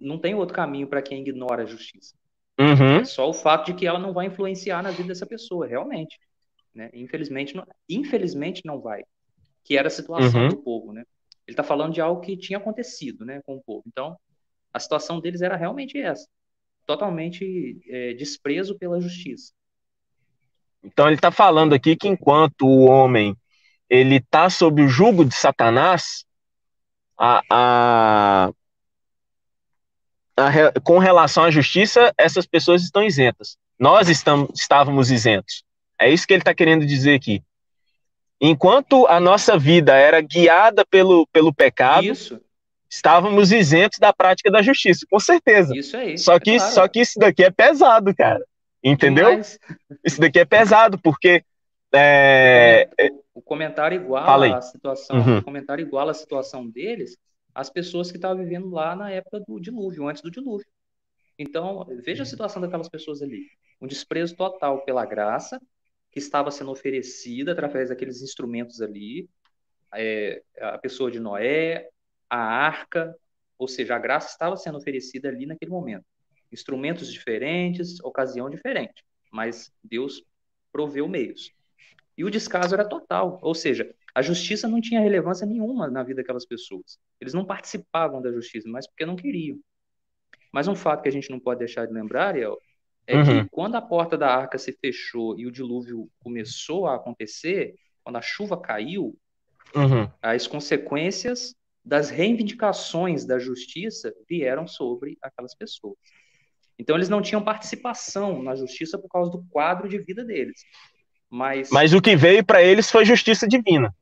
[0.00, 2.14] Não tem outro caminho para quem ignora a justiça.
[2.58, 3.00] Uhum.
[3.00, 6.18] É só o fato de que ela não vai influenciar na vida dessa pessoa, realmente.
[6.74, 6.90] Né?
[6.92, 9.04] Infelizmente, não, infelizmente não vai,
[9.62, 10.48] que era a situação uhum.
[10.48, 10.92] do povo.
[10.92, 11.04] Né?
[11.46, 13.84] Ele está falando de algo que tinha acontecido né, com o povo.
[13.86, 14.18] Então,
[14.72, 16.28] a situação deles era realmente essa,
[16.88, 19.52] totalmente é, desprezo pela justiça.
[20.82, 23.36] Então ele está falando aqui que enquanto o homem
[23.90, 26.24] ele está sob o jugo de Satanás,
[27.18, 28.50] a, a,
[30.34, 33.58] a, com relação à justiça, essas pessoas estão isentas.
[33.78, 35.64] Nós estamos, estávamos isentos.
[36.00, 37.42] É isso que ele está querendo dizer aqui.
[38.40, 42.40] Enquanto a nossa vida era guiada pelo, pelo pecado, isso.
[42.90, 45.76] Estávamos isentos da prática da justiça, com certeza.
[45.76, 46.16] Isso aí.
[46.16, 46.72] Só é que, é claro.
[46.72, 48.44] só que isso daqui é pesado, cara.
[48.82, 49.30] Entendeu?
[49.30, 49.58] Demais.
[50.04, 51.44] Isso daqui é pesado, porque.
[51.92, 52.88] É...
[53.34, 55.16] O comentário igual a situação.
[55.16, 55.38] Uhum.
[55.38, 57.16] O comentário igual a situação deles
[57.54, 60.66] às pessoas que estavam vivendo lá na época do dilúvio, antes do dilúvio.
[61.38, 63.46] Então, veja a situação daquelas pessoas ali.
[63.80, 65.60] Um desprezo total pela graça,
[66.10, 69.28] que estava sendo oferecida através daqueles instrumentos ali,
[69.94, 71.88] é, a pessoa de Noé,
[72.28, 73.14] a arca,
[73.58, 76.04] ou seja, a graça estava sendo oferecida ali naquele momento.
[76.52, 80.24] Instrumentos diferentes, ocasião diferente, mas Deus
[80.72, 81.52] proveu meios.
[82.16, 86.22] E o descaso era total, ou seja, a justiça não tinha relevância nenhuma na vida
[86.22, 86.98] daquelas pessoas.
[87.20, 89.58] Eles não participavam da justiça, mas porque não queriam.
[90.52, 92.58] Mas um fato que a gente não pode deixar de lembrar, Ariel,
[93.06, 93.24] é uhum.
[93.44, 98.16] que quando a porta da arca se fechou e o dilúvio começou a acontecer, quando
[98.16, 99.16] a chuva caiu,
[99.74, 100.10] uhum.
[100.20, 101.54] as consequências
[101.88, 105.96] das reivindicações da justiça vieram sobre aquelas pessoas.
[106.78, 110.60] Então eles não tinham participação na justiça por causa do quadro de vida deles.
[111.30, 113.94] Mas, Mas o que veio para eles foi justiça divina.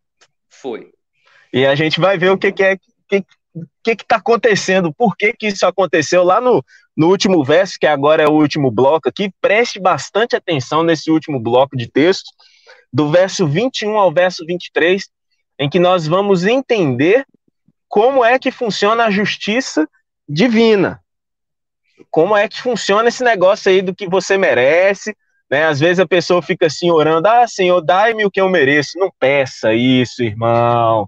[0.50, 0.90] Foi.
[1.52, 2.76] E a gente vai ver o que, que é
[3.08, 3.24] que,
[3.84, 6.64] que está acontecendo, por que, que isso aconteceu lá no,
[6.96, 9.30] no último verso, que agora é o último bloco aqui.
[9.40, 12.28] Preste bastante atenção nesse último bloco de texto,
[12.92, 15.04] do verso 21 ao verso 23,
[15.60, 17.24] em que nós vamos entender
[17.88, 19.88] como é que funciona a justiça
[20.28, 21.00] divina.
[22.10, 25.16] Como é que funciona esse negócio aí do que você merece,
[25.50, 25.66] né?
[25.66, 28.98] Às vezes a pessoa fica assim orando: "Ah, Senhor, dai-me o que eu mereço".
[28.98, 31.06] Não peça isso, irmão.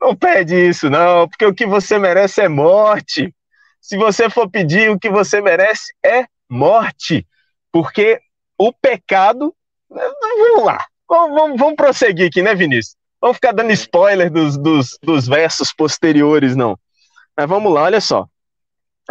[0.00, 3.34] Não pede isso, não, porque o que você merece é morte.
[3.80, 7.26] Se você for pedir o que você merece, é morte.
[7.72, 8.20] Porque
[8.56, 9.54] o pecado.
[9.88, 10.86] Vamos lá.
[11.08, 12.97] Vamos, vamos, vamos prosseguir aqui, né, Vinícius?
[13.20, 16.78] Vamos ficar dando spoiler dos, dos, dos versos posteriores, não.
[17.36, 18.26] Mas vamos lá, olha só.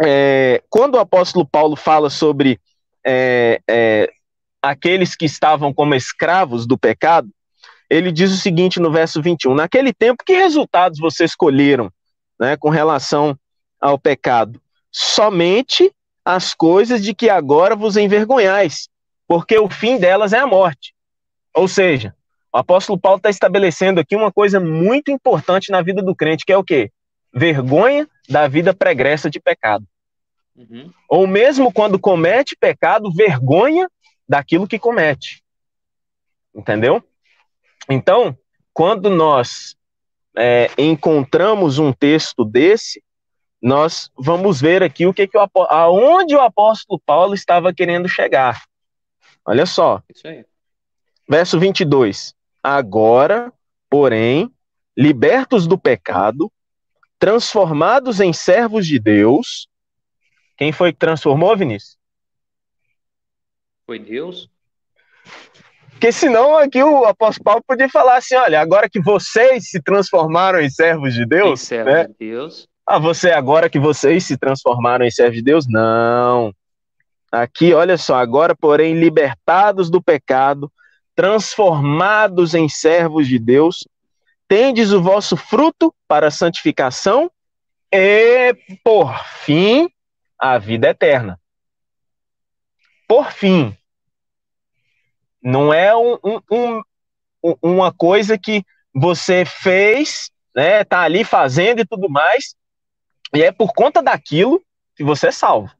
[0.00, 2.60] É, quando o apóstolo Paulo fala sobre
[3.04, 4.10] é, é,
[4.62, 7.28] aqueles que estavam como escravos do pecado,
[7.90, 11.90] ele diz o seguinte no verso 21: Naquele tempo, que resultados vocês escolheram
[12.38, 13.38] né, com relação
[13.80, 14.60] ao pecado?
[14.90, 15.92] Somente
[16.24, 18.88] as coisas de que agora vos envergonhais,
[19.26, 20.94] porque o fim delas é a morte.
[21.54, 22.14] Ou seja,
[22.52, 26.52] o apóstolo Paulo está estabelecendo aqui uma coisa muito importante na vida do crente, que
[26.52, 26.90] é o quê?
[27.32, 29.86] Vergonha da vida pregressa de pecado.
[30.56, 30.90] Uhum.
[31.08, 33.88] Ou mesmo quando comete pecado, vergonha
[34.28, 35.42] daquilo que comete.
[36.54, 37.02] Entendeu?
[37.88, 38.36] Então,
[38.72, 39.76] quando nós
[40.36, 43.02] é, encontramos um texto desse,
[43.60, 48.62] nós vamos ver aqui o que, que o, aonde o apóstolo Paulo estava querendo chegar.
[49.44, 50.02] Olha só.
[50.14, 50.44] Isso aí.
[51.28, 52.34] Verso 22.
[52.70, 53.50] Agora,
[53.88, 54.52] porém,
[54.94, 56.52] libertos do pecado,
[57.18, 59.66] transformados em servos de Deus.
[60.54, 61.96] Quem foi que transformou, Vinícius?
[63.86, 64.50] Foi Deus.
[65.92, 70.60] Porque senão aqui o apóstolo Paulo podia falar assim: olha, agora que vocês se transformaram
[70.60, 71.62] em servos de Deus.
[71.62, 72.06] Em servos né?
[72.06, 72.68] de Deus.
[72.86, 75.66] Ah, você agora que vocês se transformaram em servos de Deus?
[75.66, 76.52] Não.
[77.32, 80.70] Aqui, olha só, agora, porém, libertados do pecado,
[81.18, 83.82] transformados em servos de Deus,
[84.46, 87.28] tendes o vosso fruto para a santificação
[87.92, 88.54] e,
[88.84, 89.90] por fim,
[90.38, 91.40] a vida eterna.
[93.08, 93.76] Por fim,
[95.42, 96.82] não é um, um,
[97.42, 100.84] um, uma coisa que você fez, né?
[100.84, 102.54] Tá ali fazendo e tudo mais,
[103.34, 104.62] e é por conta daquilo
[104.94, 105.74] que você é salvo,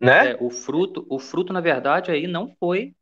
[0.00, 0.30] né?
[0.30, 2.94] É, o fruto, o fruto na verdade aí não foi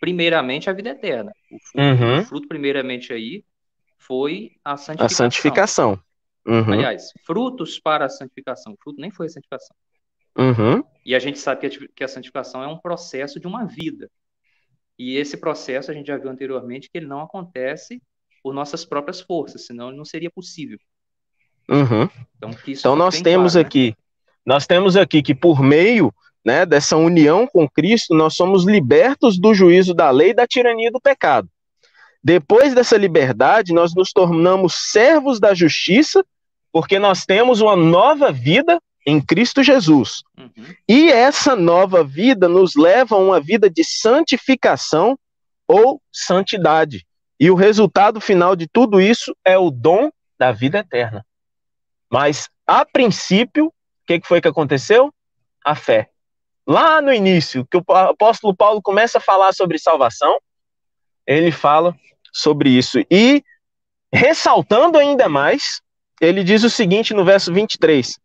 [0.00, 1.32] primeiramente a vida eterna.
[1.50, 2.18] O fruto, uhum.
[2.18, 3.44] o fruto primeiramente aí
[3.98, 5.26] foi a santificação.
[5.26, 6.00] A santificação.
[6.46, 6.72] Uhum.
[6.72, 8.72] Aliás, frutos para a santificação.
[8.72, 9.76] O fruto nem foi a santificação.
[10.36, 10.84] Uhum.
[11.04, 14.10] E a gente sabe que a, que a santificação é um processo de uma vida.
[14.98, 18.02] E esse processo a gente já viu anteriormente que ele não acontece
[18.42, 20.78] por nossas próprias forças, senão ele não seria possível.
[21.68, 22.08] Uhum.
[22.36, 23.68] Então, então nós temos claro, né?
[23.68, 23.96] aqui, né?
[24.44, 26.14] nós temos aqui que por meio
[26.46, 30.92] né, dessa união com Cristo, nós somos libertos do juízo da lei e da tirania
[30.92, 31.48] do pecado.
[32.22, 36.24] Depois dessa liberdade, nós nos tornamos servos da justiça,
[36.70, 40.22] porque nós temos uma nova vida em Cristo Jesus.
[40.38, 40.52] Uhum.
[40.88, 45.18] E essa nova vida nos leva a uma vida de santificação
[45.66, 47.04] ou santidade.
[47.40, 51.26] E o resultado final de tudo isso é o dom da vida eterna.
[52.08, 53.72] Mas, a princípio, o
[54.06, 55.12] que, que foi que aconteceu?
[55.64, 56.08] A fé.
[56.66, 60.38] Lá no início, que o apóstolo Paulo começa a falar sobre salvação,
[61.26, 61.94] ele fala
[62.32, 62.98] sobre isso.
[63.10, 63.44] E,
[64.12, 65.80] ressaltando ainda mais,
[66.20, 68.18] ele diz o seguinte no verso 23: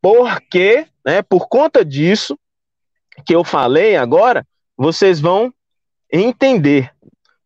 [0.00, 2.38] porque, né, por conta disso
[3.24, 4.46] que eu falei agora,
[4.76, 5.52] vocês vão
[6.12, 6.92] entender.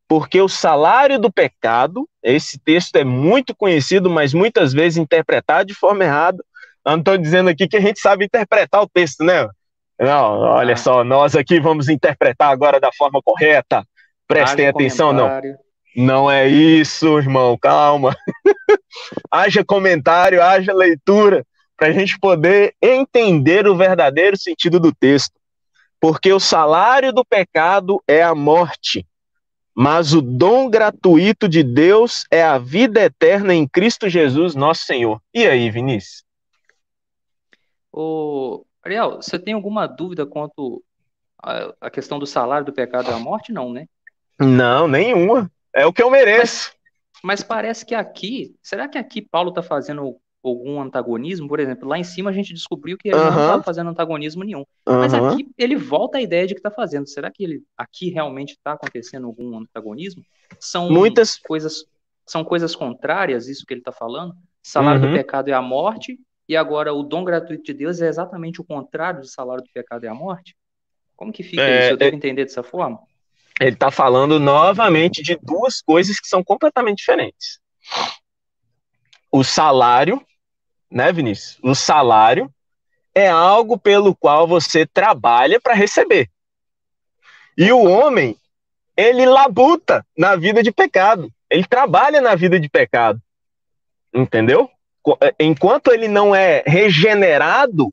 [0.09, 5.75] Porque o salário do pecado, esse texto é muito conhecido, mas muitas vezes interpretado de
[5.75, 6.45] forma errada.
[6.85, 9.49] Eu não estou dizendo aqui que a gente sabe interpretar o texto, né?
[10.01, 10.77] Não, olha ah.
[10.77, 13.87] só, nós aqui vamos interpretar agora da forma correta.
[14.27, 15.51] Prestem haja atenção, comentário.
[15.53, 15.71] não.
[15.97, 18.17] Não é isso, irmão, calma.
[19.31, 21.45] haja comentário, haja leitura
[21.77, 25.35] para a gente poder entender o verdadeiro sentido do texto.
[26.01, 29.07] Porque o salário do pecado é a morte,
[29.75, 35.21] mas o dom gratuito de Deus é a vida eterna em Cristo Jesus, nosso Senhor.
[35.35, 36.25] E aí, Vinícius?
[37.93, 40.83] Ô, Ariel, você tem alguma dúvida quanto
[41.81, 43.53] à questão do salário do pecado é a morte?
[43.53, 43.87] Não, né?
[44.39, 45.51] Não, nenhuma.
[45.75, 46.73] É o que eu mereço.
[47.23, 51.89] Mas, mas parece que aqui, será que aqui Paulo está fazendo algum antagonismo, por exemplo,
[51.89, 54.65] lá em cima a gente descobriu que ele não estava fazendo antagonismo nenhum.
[54.87, 57.07] Mas aqui ele volta à ideia de que está fazendo.
[57.07, 60.25] Será que ele aqui realmente está acontecendo algum antagonismo?
[60.59, 61.85] São muitas coisas
[62.27, 64.35] são coisas contrárias isso que ele está falando.
[64.63, 65.11] Salário uhum.
[65.11, 66.19] do pecado é a morte
[66.51, 70.05] e agora o dom gratuito de Deus é exatamente o contrário do salário do pecado
[70.05, 70.57] é a morte.
[71.15, 71.93] Como que fica é, isso?
[71.93, 72.17] Eu devo é...
[72.17, 72.99] entender dessa forma?
[73.61, 77.61] Ele está falando novamente de duas coisas que são completamente diferentes.
[79.31, 80.21] O salário
[80.91, 81.57] né, Vinícius?
[81.63, 82.53] O salário
[83.15, 86.29] é algo pelo qual você trabalha para receber.
[87.57, 88.37] E o homem,
[88.97, 91.33] ele labuta na vida de pecado.
[91.49, 93.23] Ele trabalha na vida de pecado.
[94.13, 94.69] Entendeu?
[95.21, 97.93] É, enquanto ele não é regenerado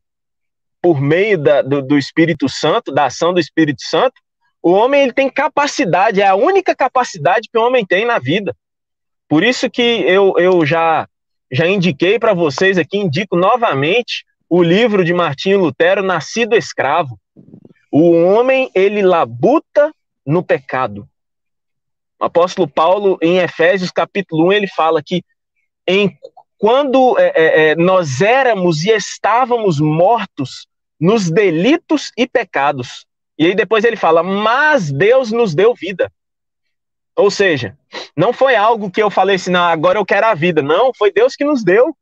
[0.82, 4.14] por meio da, do, do Espírito Santo, da ação do Espírito Santo,
[4.62, 8.56] O homem ele tem capacidade, é a única capacidade que o homem tem na vida.
[9.28, 11.08] Por isso que eu, eu já,
[11.52, 17.20] já indiquei para vocês aqui, indico novamente o livro de Martinho Lutero, Nascido Escravo.
[17.92, 19.92] O homem, ele labuta
[20.26, 21.08] no pecado.
[22.20, 25.24] O apóstolo Paulo, em Efésios capítulo 1, ele fala que
[25.88, 26.18] em,
[26.58, 30.68] quando é, é, é, nós éramos e estávamos mortos
[31.00, 33.06] nos delitos e pecados.
[33.38, 36.12] E aí depois ele fala, mas Deus nos deu vida.
[37.16, 37.78] Ou seja,
[38.16, 40.62] não foi algo que eu falei assim, não, agora eu quero a vida.
[40.62, 41.96] Não, foi Deus que nos deu.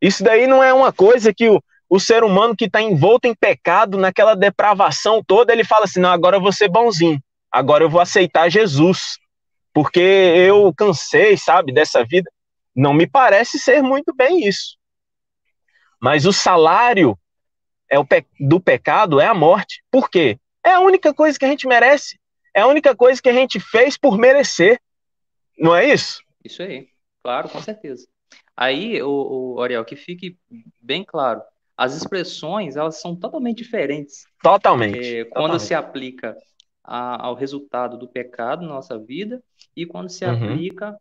[0.00, 3.34] Isso daí não é uma coisa que o, o ser humano que está envolto em
[3.34, 7.20] pecado, naquela depravação toda, ele fala assim: não, agora eu vou ser bonzinho,
[7.50, 9.18] agora eu vou aceitar Jesus,
[9.72, 12.28] porque eu cansei, sabe, dessa vida.
[12.74, 14.76] Não me parece ser muito bem isso.
[16.00, 17.18] Mas o salário
[17.88, 19.84] é o pe do pecado é a morte.
[19.90, 20.38] Por quê?
[20.64, 22.18] É a única coisa que a gente merece.
[22.54, 24.80] É a única coisa que a gente fez por merecer.
[25.58, 26.22] Não é isso?
[26.44, 26.88] Isso aí,
[27.22, 28.06] claro, com certeza.
[28.56, 30.36] Aí, o, o Ariel, que fique
[30.80, 31.42] bem claro,
[31.76, 34.24] as expressões elas são totalmente diferentes.
[34.42, 34.98] Totalmente.
[34.98, 35.62] É, quando totalmente.
[35.62, 36.36] se aplica
[36.84, 39.42] a, ao resultado do pecado na nossa vida
[39.76, 40.32] e quando se uhum.
[40.32, 40.96] aplica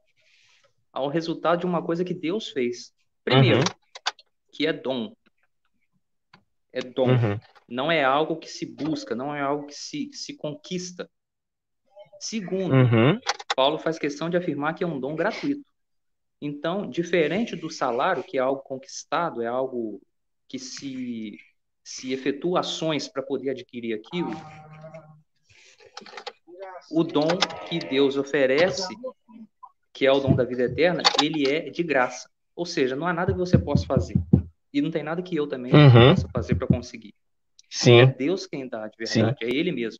[0.91, 2.93] ao resultado de uma coisa que Deus fez.
[3.23, 3.65] Primeiro, uhum.
[4.51, 5.13] que é dom.
[6.73, 7.09] É dom.
[7.09, 7.39] Uhum.
[7.67, 11.09] Não é algo que se busca, não é algo que se, que se conquista.
[12.19, 13.19] Segundo, uhum.
[13.55, 15.65] Paulo faz questão de afirmar que é um dom gratuito.
[16.41, 20.01] Então, diferente do salário, que é algo conquistado, é algo
[20.47, 21.37] que se,
[21.83, 24.31] se efetua ações para poder adquirir aquilo,
[26.89, 27.27] o dom
[27.69, 28.93] que Deus oferece,
[29.93, 32.29] que é o dom da vida eterna, ele é de graça.
[32.55, 34.15] Ou seja, não há nada que você possa fazer.
[34.73, 36.15] E não tem nada que eu também uhum.
[36.15, 37.13] possa fazer para conseguir.
[37.69, 38.01] Sim.
[38.01, 39.45] É Deus quem dá de verdade, Sim.
[39.45, 39.99] é Ele mesmo.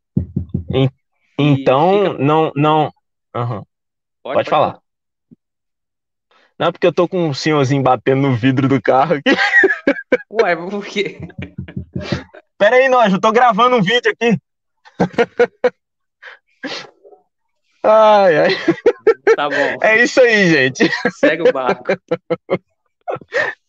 [1.38, 2.23] Então, fica...
[2.23, 2.51] não.
[2.56, 2.93] não...
[3.36, 3.63] Uhum.
[4.21, 4.67] Pode, pode, falar.
[4.73, 4.82] falar.
[6.60, 9.32] Não, é porque eu tô com um senhorzinho batendo no vidro do carro aqui.
[10.30, 11.19] Ué, por quê?
[12.58, 14.38] Pera aí, nós, eu tô gravando um vídeo aqui.
[17.84, 18.50] Ai, ai.
[19.36, 19.78] Tá bom.
[19.82, 20.89] É isso aí, gente.
[21.20, 21.94] Segue o barco.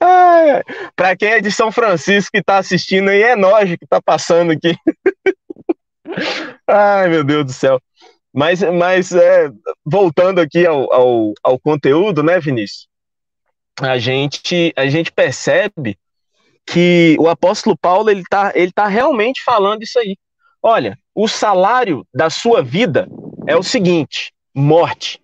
[0.01, 0.63] Ai, ai.
[0.95, 4.53] Pra quem é de São Francisco que tá assistindo aí, é nós que tá passando
[4.53, 4.77] aqui.
[6.67, 7.81] Ai, meu Deus do céu.
[8.33, 9.51] Mas, mas é,
[9.85, 12.89] voltando aqui ao, ao, ao, conteúdo, né, Vinícius?
[13.81, 15.99] A gente, a gente percebe
[16.67, 20.17] que o apóstolo Paulo ele está ele tá realmente falando isso aí.
[20.63, 23.09] Olha, o salário da sua vida
[23.47, 25.21] é o seguinte: morte.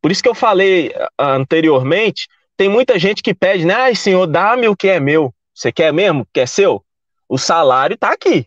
[0.00, 3.74] Por isso que eu falei anteriormente, tem muita gente que pede, né?
[3.74, 5.32] Ai, Senhor, dá-me o que é meu.
[5.54, 6.26] Você quer mesmo?
[6.32, 6.84] Que é seu?
[7.28, 8.46] O salário está aqui.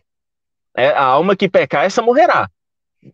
[0.76, 2.50] É, a alma que pecar, essa morrerá.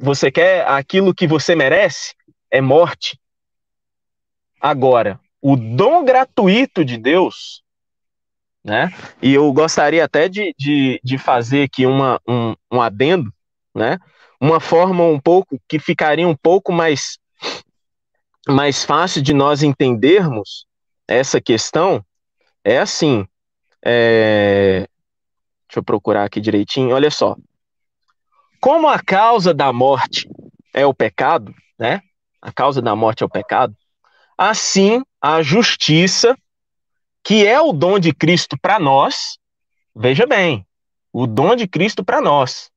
[0.00, 2.14] Você quer aquilo que você merece?
[2.50, 3.18] É morte.
[4.60, 7.62] Agora, o dom gratuito de Deus,
[8.64, 8.92] né?
[9.20, 13.32] E eu gostaria até de, de, de fazer aqui uma, um, um adendo,
[13.74, 13.98] né?
[14.42, 17.16] Uma forma um pouco que ficaria um pouco mais,
[18.48, 20.66] mais fácil de nós entendermos
[21.06, 22.04] essa questão
[22.64, 23.24] é assim.
[23.84, 24.88] É...
[25.68, 26.92] Deixa eu procurar aqui direitinho.
[26.92, 27.36] Olha só.
[28.60, 30.28] Como a causa da morte
[30.74, 32.00] é o pecado, né?
[32.40, 33.76] A causa da morte é o pecado.
[34.36, 36.36] Assim, a justiça,
[37.22, 39.38] que é o dom de Cristo para nós,
[39.94, 40.66] veja bem,
[41.12, 42.71] o dom de Cristo para nós.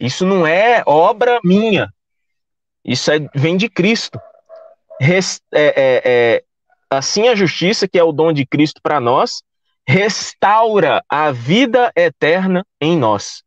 [0.00, 1.92] Isso não é obra minha.
[2.84, 4.20] Isso é, vem de Cristo.
[5.00, 5.18] É,
[5.52, 6.44] é, é,
[6.90, 9.42] assim, a justiça, que é o dom de Cristo para nós,
[9.86, 13.42] restaura a vida eterna em nós.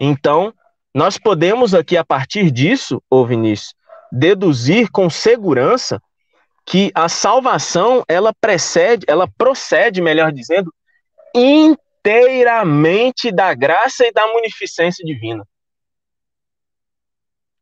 [0.00, 0.52] Então,
[0.94, 3.74] nós podemos aqui, a partir disso, ô Vinícius,
[4.10, 6.00] deduzir com segurança
[6.64, 10.72] que a salvação, ela precede, ela procede, melhor dizendo,
[12.08, 15.46] inteiramente da graça e da munificência divina.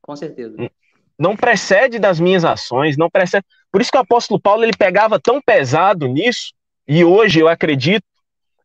[0.01, 0.57] Com certeza.
[1.19, 3.45] Não precede das minhas ações, não precede.
[3.73, 6.53] Por isso que o apóstolo Paulo ele pegava tão pesado nisso,
[6.87, 8.05] e hoje eu acredito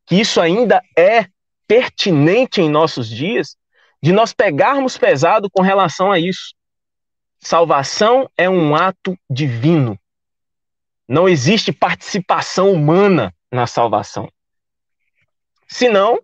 [0.06, 1.26] que isso ainda é
[1.68, 3.58] pertinente em nossos dias,
[4.04, 6.54] de nós pegarmos pesado com relação a isso.
[7.40, 9.98] Salvação é um ato divino.
[11.08, 14.30] Não existe participação humana na salvação.
[15.72, 16.20] Senão,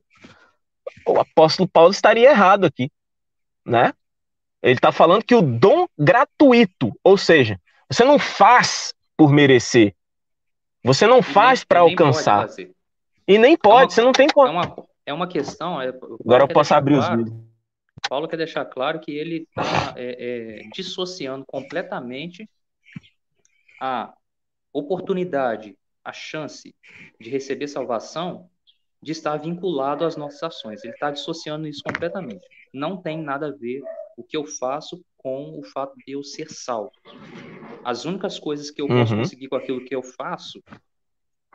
[1.08, 2.92] o apóstolo Paulo estaria errado aqui,
[3.66, 3.94] né?
[4.62, 9.96] Ele está falando que o dom gratuito, ou seja, você não faz por merecer,
[10.84, 12.50] você não faz para alcançar.
[13.26, 14.48] E nem pode, é uma, você não tem como.
[14.48, 15.82] É uma, é uma questão.
[15.82, 17.22] É, Agora eu posso abrir claro.
[17.22, 17.48] os vídeos.
[18.10, 22.50] Paulo quer deixar claro que ele está é, é, dissociando completamente
[23.80, 24.14] a
[24.74, 26.76] oportunidade, a chance
[27.20, 28.50] de receber salvação
[29.08, 30.84] de estar vinculado às nossas ações.
[30.84, 32.46] Ele está dissociando isso completamente.
[32.74, 33.82] Não tem nada a ver
[34.18, 36.92] o que eu faço com o fato de eu ser salvo.
[37.86, 39.00] As únicas coisas que eu uhum.
[39.00, 40.62] posso conseguir com aquilo que eu faço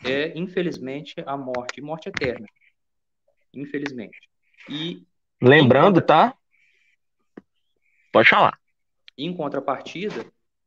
[0.02, 2.46] é, infelizmente, a morte, morte eterna.
[3.52, 4.18] Infelizmente.
[4.66, 5.06] E
[5.38, 6.30] lembrando, contra...
[6.30, 6.38] tá?
[8.10, 8.58] Pode falar.
[9.18, 10.24] Em contrapartida,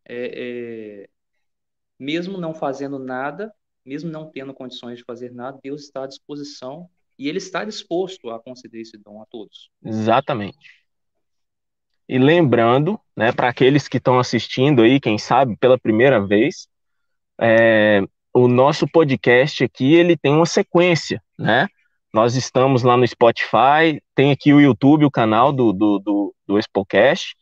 [0.07, 1.09] é, é,
[1.99, 3.51] mesmo não fazendo nada,
[3.86, 8.29] mesmo não tendo condições de fazer nada, Deus está à disposição e Ele está disposto
[8.29, 9.69] a conceder esse dom a todos.
[9.83, 10.86] Exatamente.
[12.07, 16.67] E lembrando, né, para aqueles que estão assistindo aí, quem sabe pela primeira vez,
[17.39, 18.01] é,
[18.33, 21.67] o nosso podcast aqui ele tem uma sequência, né?
[22.13, 26.57] Nós estamos lá no Spotify, tem aqui o YouTube, o canal do, do, do, do
[26.57, 27.36] Expocast.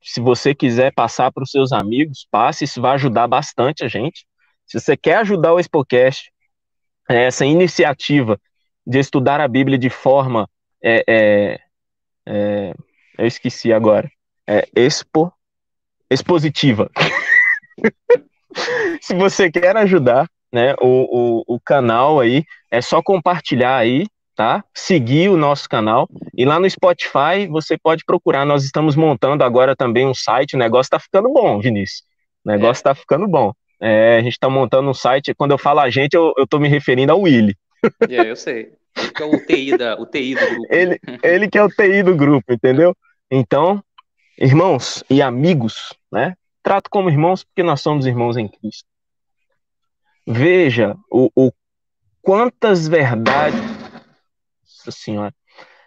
[0.00, 4.24] Se você quiser passar para os seus amigos, passe, isso vai ajudar bastante a gente.
[4.66, 6.32] Se você quer ajudar o Expocast,
[7.08, 8.40] essa iniciativa
[8.86, 10.48] de estudar a Bíblia de forma
[10.82, 11.60] é, é,
[12.26, 12.74] é,
[13.18, 14.10] eu esqueci agora.
[14.46, 15.32] É expo,
[16.10, 16.90] expositiva.
[19.00, 24.64] Se você quer ajudar, né, o, o, o canal aí, é só compartilhar aí, tá?
[24.74, 26.08] Seguir o nosso canal.
[26.36, 28.44] E lá no Spotify você pode procurar.
[28.44, 30.54] Nós estamos montando agora também um site.
[30.54, 32.02] O negócio tá ficando bom, Vinícius.
[32.44, 32.84] O negócio é.
[32.84, 33.52] tá ficando bom.
[33.80, 35.34] É, a gente tá montando um site.
[35.34, 37.56] Quando eu falo a gente, eu, tô me referindo ao Willy.
[38.08, 38.72] É, eu sei.
[38.96, 40.74] Ele que é o TI, da, o TI do grupo.
[40.74, 42.96] Ele, ele que é o TI do grupo, entendeu?
[43.30, 43.82] Então,
[44.38, 46.34] irmãos e amigos, né?
[46.62, 48.88] Trato como irmãos porque nós somos irmãos em Cristo.
[50.26, 51.52] Veja o, o
[52.22, 53.60] quantas verdades,
[54.62, 55.34] Nossa senhora,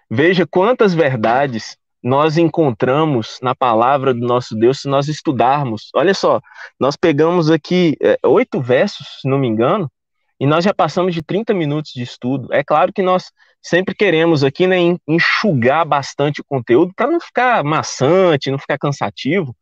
[0.10, 5.90] veja quantas verdades nós encontramos na palavra do nosso Deus se nós estudarmos.
[5.94, 6.40] Olha só,
[6.80, 9.92] nós pegamos aqui é, oito versos, se não me engano,
[10.40, 12.48] e nós já passamos de 30 minutos de estudo.
[12.54, 13.32] É claro que nós
[13.62, 19.56] sempre queremos aqui né, enxugar bastante o conteúdo para não ficar maçante, não ficar cansativo,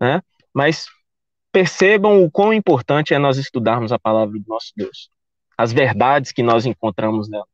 [0.00, 0.22] né?
[0.54, 0.86] Mas
[1.52, 5.10] percebam o quão importante é nós estudarmos a palavra do nosso Deus,
[5.58, 7.46] as verdades que nós encontramos nela,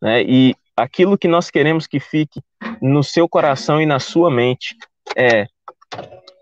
[0.00, 0.22] né?
[0.22, 2.42] E aquilo que nós queremos que fique
[2.80, 4.76] no seu coração e na sua mente
[5.16, 5.46] é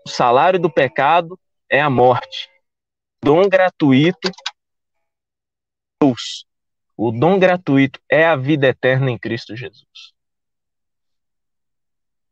[0.05, 2.49] o salário do pecado é a morte,
[3.23, 4.31] dom gratuito
[6.03, 6.45] Deus.
[6.95, 10.13] O dom gratuito é a vida eterna em Cristo Jesus.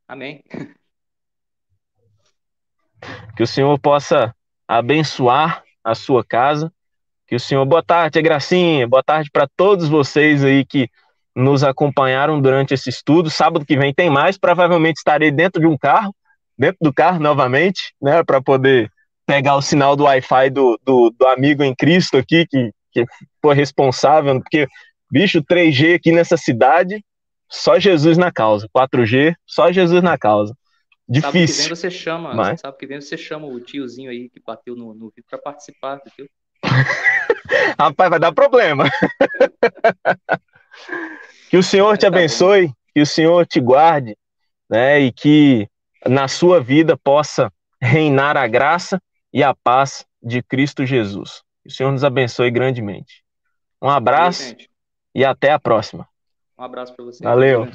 [0.07, 0.43] Amém.
[3.35, 4.35] Que o Senhor possa
[4.67, 6.71] abençoar a sua casa.
[7.25, 10.89] Que o Senhor, boa tarde, Gracinha, boa tarde para todos vocês aí que
[11.35, 13.29] nos acompanharam durante esse estudo.
[13.29, 16.13] Sábado que vem tem mais, provavelmente estarei dentro de um carro,
[16.57, 18.91] dentro do carro novamente, né, para poder
[19.25, 23.05] pegar o sinal do Wi-Fi do, do, do, amigo em Cristo aqui, que que
[23.41, 24.67] foi responsável, porque,
[25.09, 27.03] bicho, 3G aqui nessa cidade,
[27.49, 28.67] só Jesus na causa.
[28.75, 30.55] 4G, só Jesus na causa.
[31.07, 31.31] Difícil.
[31.31, 32.59] Sabe que vem você chama, mas...
[32.59, 35.99] sabe que vem você chama o tiozinho aí que bateu no, no vídeo para participar,
[36.17, 36.29] viu?
[37.79, 38.85] Rapaz, vai dar problema.
[41.51, 44.17] que o Senhor te tá abençoe, que o Senhor te guarde,
[44.69, 45.01] né?
[45.01, 45.67] E que
[46.07, 49.01] na sua vida possa reinar a graça
[49.33, 51.43] e a paz de Cristo Jesus.
[51.61, 53.21] Que o Senhor nos abençoe grandemente.
[53.81, 54.67] Um abraço Valeu,
[55.13, 56.07] e até a próxima.
[56.57, 57.21] Um abraço para você.
[57.21, 57.67] Valeu.